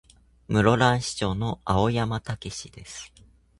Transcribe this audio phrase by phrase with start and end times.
[0.47, 3.13] 室蘭市長の青山剛です。